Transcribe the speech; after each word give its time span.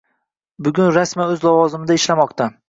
Bugun 0.67 0.89
rasman 0.95 1.35
o‘z 1.35 1.45
lavozimida 1.49 1.99
ishlamoqda. 2.01 2.51